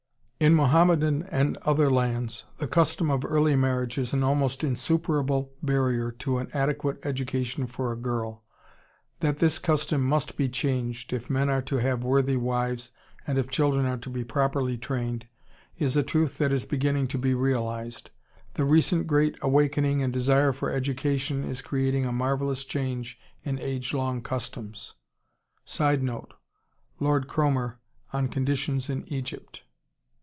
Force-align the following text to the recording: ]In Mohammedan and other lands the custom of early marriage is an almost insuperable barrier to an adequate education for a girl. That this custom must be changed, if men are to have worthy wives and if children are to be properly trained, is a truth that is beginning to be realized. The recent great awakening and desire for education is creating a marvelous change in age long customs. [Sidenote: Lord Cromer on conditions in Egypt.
]In 0.51 0.55
Mohammedan 0.55 1.21
and 1.29 1.55
other 1.57 1.87
lands 1.91 2.45
the 2.57 2.65
custom 2.65 3.11
of 3.11 3.23
early 3.23 3.55
marriage 3.55 3.99
is 3.99 4.11
an 4.11 4.23
almost 4.23 4.63
insuperable 4.63 5.53
barrier 5.61 6.11
to 6.13 6.39
an 6.39 6.49
adequate 6.51 6.97
education 7.05 7.67
for 7.67 7.91
a 7.91 7.95
girl. 7.95 8.43
That 9.19 9.37
this 9.37 9.59
custom 9.59 10.01
must 10.01 10.37
be 10.37 10.49
changed, 10.49 11.13
if 11.13 11.29
men 11.29 11.47
are 11.49 11.61
to 11.61 11.75
have 11.77 12.03
worthy 12.03 12.37
wives 12.37 12.91
and 13.27 13.37
if 13.37 13.51
children 13.51 13.85
are 13.85 13.99
to 13.99 14.09
be 14.09 14.23
properly 14.23 14.79
trained, 14.79 15.27
is 15.77 15.95
a 15.95 16.01
truth 16.01 16.39
that 16.39 16.51
is 16.51 16.65
beginning 16.65 17.05
to 17.09 17.19
be 17.19 17.35
realized. 17.35 18.09
The 18.55 18.65
recent 18.65 19.05
great 19.05 19.37
awakening 19.43 20.01
and 20.01 20.11
desire 20.11 20.53
for 20.53 20.71
education 20.71 21.43
is 21.43 21.61
creating 21.61 22.07
a 22.07 22.11
marvelous 22.11 22.65
change 22.65 23.19
in 23.43 23.59
age 23.59 23.93
long 23.93 24.23
customs. 24.23 24.95
[Sidenote: 25.65 26.33
Lord 26.99 27.27
Cromer 27.27 27.77
on 28.11 28.27
conditions 28.27 28.89
in 28.89 29.07
Egypt. 29.13 29.61